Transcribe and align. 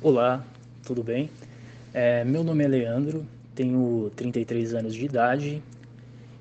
Olá, 0.00 0.44
tudo 0.84 1.02
bem? 1.02 1.28
É, 1.92 2.22
meu 2.22 2.44
nome 2.44 2.62
é 2.62 2.68
Leandro, 2.68 3.26
tenho 3.52 4.12
33 4.14 4.72
anos 4.74 4.94
de 4.94 5.04
idade 5.04 5.60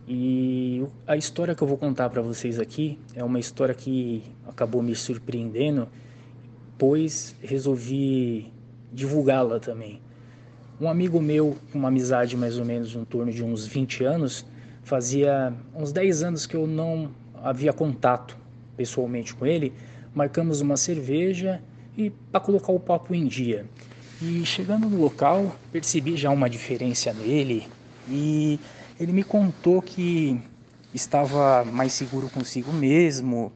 e 0.07 0.85
a 1.07 1.17
história 1.17 1.55
que 1.55 1.63
eu 1.63 1.67
vou 1.67 1.75
contar 1.75 2.07
para 2.11 2.21
vocês 2.21 2.59
aqui 2.59 2.99
é 3.15 3.23
uma 3.23 3.39
história 3.39 3.73
que 3.73 4.23
acabou 4.47 4.83
me 4.83 4.93
surpreendendo, 4.93 5.87
pois 6.77 7.35
resolvi 7.41 8.53
divulgá-la 8.93 9.59
também. 9.59 9.99
Um 10.79 10.87
amigo 10.87 11.19
meu, 11.19 11.57
uma 11.73 11.87
amizade 11.87 12.37
mais 12.37 12.59
ou 12.59 12.65
menos 12.65 12.93
em 12.93 13.05
torno 13.05 13.31
de 13.31 13.43
uns 13.43 13.65
20 13.65 14.03
anos, 14.03 14.45
fazia 14.83 15.51
uns 15.73 15.91
10 15.91 16.21
anos 16.21 16.45
que 16.45 16.55
eu 16.55 16.67
não 16.67 17.09
havia 17.41 17.73
contato 17.73 18.37
pessoalmente 18.75 19.33
com 19.33 19.47
ele, 19.47 19.73
marcamos 20.13 20.61
uma 20.61 20.77
cerveja 20.77 21.59
e 21.97 22.11
para 22.11 22.39
colocar 22.39 22.71
o 22.71 22.79
papo 22.79 23.13
em 23.15 23.25
dia. 23.25 23.65
E 24.21 24.45
chegando 24.45 24.87
no 24.87 24.97
local, 24.97 25.55
percebi 25.71 26.15
já 26.15 26.29
uma 26.29 26.49
diferença 26.49 27.11
nele 27.11 27.67
e 28.07 28.59
ele 28.99 29.11
me 29.11 29.23
contou 29.23 29.81
que 29.81 30.39
estava 30.93 31.65
mais 31.65 31.93
seguro 31.93 32.29
consigo 32.29 32.71
mesmo 32.71 33.51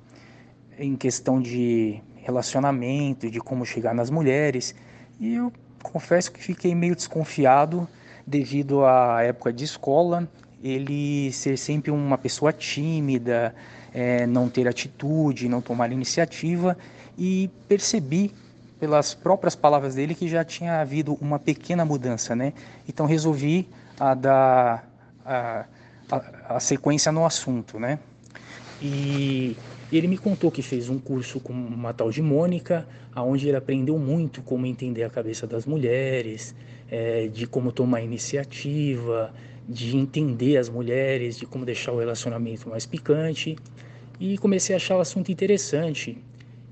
em 0.77 0.95
questão 0.95 1.41
de 1.41 2.01
relacionamento, 2.17 3.29
de 3.29 3.39
como 3.39 3.65
chegar 3.65 3.93
nas 3.93 4.09
mulheres. 4.09 4.75
E 5.19 5.35
eu 5.35 5.51
confesso 5.81 6.31
que 6.31 6.41
fiquei 6.41 6.75
meio 6.75 6.95
desconfiado 6.95 7.87
devido 8.25 8.85
à 8.85 9.23
época 9.23 9.51
de 9.51 9.63
escola, 9.63 10.29
ele 10.63 11.31
ser 11.31 11.57
sempre 11.57 11.91
uma 11.91 12.17
pessoa 12.17 12.53
tímida, 12.53 13.53
é, 13.93 14.25
não 14.27 14.49
ter 14.49 14.67
atitude, 14.67 15.49
não 15.49 15.61
tomar 15.61 15.91
iniciativa 15.91 16.77
e 17.17 17.49
percebi 17.67 18.31
pelas 18.79 19.13
próprias 19.13 19.55
palavras 19.55 19.95
dele 19.95 20.15
que 20.15 20.27
já 20.27 20.43
tinha 20.43 20.81
havido 20.81 21.17
uma 21.21 21.37
pequena 21.37 21.85
mudança, 21.85 22.35
né? 22.35 22.53
Então 22.87 23.05
resolvi 23.05 23.67
a 23.99 24.13
dar 24.15 24.89
a, 25.25 25.65
a, 26.11 26.55
a 26.55 26.59
sequência 26.59 27.11
no 27.11 27.25
assunto, 27.25 27.79
né? 27.79 27.99
E 28.81 29.55
ele 29.91 30.07
me 30.07 30.17
contou 30.17 30.49
que 30.49 30.63
fez 30.63 30.89
um 30.89 30.97
curso 30.97 31.39
com 31.39 31.53
uma 31.53 31.93
tal 31.93 32.09
de 32.09 32.21
Mônica, 32.21 32.87
aonde 33.13 33.47
ele 33.47 33.57
aprendeu 33.57 33.99
muito 33.99 34.41
como 34.41 34.65
entender 34.65 35.03
a 35.03 35.09
cabeça 35.09 35.45
das 35.45 35.65
mulheres, 35.65 36.55
é, 36.89 37.27
de 37.27 37.45
como 37.45 37.71
tomar 37.71 38.01
iniciativa, 38.01 39.31
de 39.67 39.97
entender 39.97 40.57
as 40.57 40.69
mulheres, 40.69 41.37
de 41.37 41.45
como 41.45 41.65
deixar 41.65 41.91
o 41.91 41.99
relacionamento 41.99 42.69
mais 42.69 42.85
picante. 42.85 43.57
E 44.19 44.37
comecei 44.37 44.75
a 44.75 44.77
achar 44.77 44.97
o 44.97 44.99
assunto 44.99 45.31
interessante. 45.31 46.17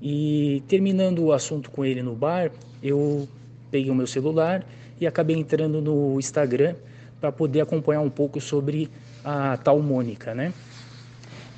E 0.00 0.62
terminando 0.68 1.24
o 1.24 1.32
assunto 1.32 1.70
com 1.70 1.84
ele 1.84 2.02
no 2.02 2.14
bar, 2.14 2.50
eu 2.82 3.28
peguei 3.70 3.90
o 3.90 3.94
meu 3.94 4.06
celular 4.06 4.64
e 5.00 5.06
acabei 5.06 5.36
entrando 5.36 5.80
no 5.80 6.18
Instagram 6.18 6.74
para 7.20 7.30
poder 7.30 7.60
acompanhar 7.60 8.00
um 8.00 8.10
pouco 8.10 8.40
sobre 8.40 8.90
a 9.24 9.56
tal 9.58 9.80
Mônica, 9.80 10.34
né? 10.34 10.52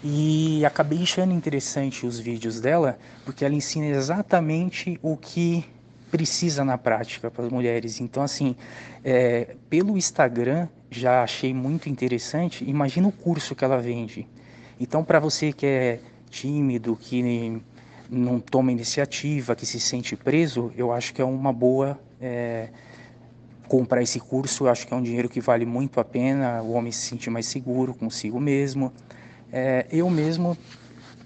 E 0.03 0.65
acabei 0.65 1.03
achando 1.03 1.33
interessante 1.33 2.05
os 2.05 2.19
vídeos 2.19 2.61
dela, 2.61 2.99
porque 3.25 3.45
ela 3.45 3.55
ensina 3.55 3.87
exatamente 3.87 4.99
o 5.01 5.17
que 5.17 5.65
precisa 6.11 6.65
na 6.65 6.77
prática 6.77 7.31
para 7.31 7.47
as 7.47 7.53
mulheres. 7.53 8.01
Então, 8.01 8.23
assim, 8.23 8.57
é, 9.05 9.55
pelo 9.71 9.97
Instagram 9.97 10.69
já 10.93 11.23
achei 11.23 11.55
muito 11.55 11.89
interessante. 11.89 12.69
Imagina 12.69 13.09
o 13.09 13.13
curso 13.13 13.55
que 13.55 13.65
ela 13.65 13.79
vende. 13.79 14.29
Então, 14.79 15.03
para 15.05 15.19
você 15.19 15.53
que 15.53 15.67
é 15.67 16.01
tímido, 16.31 16.97
que 16.97 17.63
não 18.11 18.39
toma 18.39 18.73
iniciativa, 18.73 19.55
que 19.55 19.65
se 19.65 19.81
sente 19.81 20.17
preso, 20.17 20.73
eu 20.77 20.93
acho 20.93 21.15
que 21.15 21.23
é 21.23 21.25
uma 21.25 21.53
boa 21.53 21.99
é, 22.21 22.69
comprar 23.69 24.03
esse 24.03 24.21
curso. 24.21 24.65
Eu 24.65 24.71
acho 24.71 24.87
que 24.87 24.93
é 24.93 24.97
um 24.97 25.03
dinheiro 25.03 25.29
que 25.29 25.41
vale 25.41 25.65
muito 25.65 25.99
a 25.99 26.05
pena. 26.05 26.63
O 26.63 26.73
homem 26.73 26.93
se 26.93 27.07
sentir 27.07 27.31
mais 27.31 27.47
seguro 27.47 27.95
consigo 27.95 28.41
mesmo. 28.41 28.93
É, 29.53 29.87
eu 29.91 30.09
mesmo, 30.11 30.57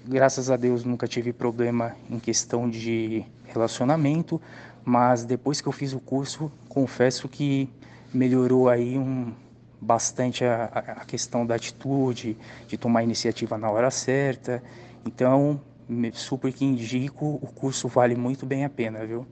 graças 0.04 0.50
a 0.50 0.56
Deus, 0.56 0.84
nunca 0.84 1.06
tive 1.06 1.32
problema 1.32 1.96
em 2.10 2.18
questão 2.18 2.68
de 2.68 3.24
relacionamento, 3.46 4.40
mas 4.84 5.24
depois 5.24 5.60
que 5.60 5.68
eu 5.68 5.72
fiz 5.72 5.92
o 5.92 6.00
curso, 6.00 6.50
confesso 6.68 7.28
que 7.28 7.70
melhorou 8.12 8.68
aí 8.68 8.98
um, 8.98 9.32
bastante 9.80 10.44
a, 10.44 10.64
a 10.64 11.04
questão 11.04 11.46
da 11.46 11.54
atitude, 11.54 12.36
de 12.66 12.76
tomar 12.76 13.02
iniciativa 13.02 13.58
na 13.58 13.70
hora 13.70 13.90
certa. 13.90 14.62
Então, 15.04 15.60
super 16.14 16.52
que 16.52 16.64
indico, 16.64 17.38
o 17.42 17.46
curso 17.46 17.88
vale 17.88 18.14
muito 18.16 18.46
bem 18.46 18.64
a 18.64 18.70
pena, 18.70 19.04
viu? 19.06 19.26